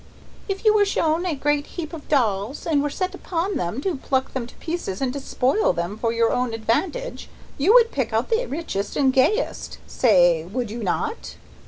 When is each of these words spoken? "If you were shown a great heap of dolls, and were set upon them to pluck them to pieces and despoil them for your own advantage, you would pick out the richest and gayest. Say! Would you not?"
"If 0.49 0.65
you 0.65 0.73
were 0.73 0.83
shown 0.83 1.27
a 1.27 1.35
great 1.35 1.67
heap 1.77 1.93
of 1.93 2.09
dolls, 2.09 2.65
and 2.65 2.81
were 2.81 2.89
set 2.89 3.13
upon 3.13 3.55
them 3.57 3.79
to 3.81 3.97
pluck 3.97 4.33
them 4.33 4.47
to 4.47 4.55
pieces 4.55 4.99
and 4.99 5.13
despoil 5.13 5.73
them 5.73 5.95
for 5.95 6.11
your 6.11 6.31
own 6.31 6.55
advantage, 6.55 7.29
you 7.59 7.75
would 7.75 7.91
pick 7.91 8.11
out 8.11 8.31
the 8.31 8.47
richest 8.47 8.95
and 8.97 9.13
gayest. 9.13 9.77
Say! 9.85 10.43
Would 10.45 10.71
you 10.71 10.81
not?" 10.81 11.35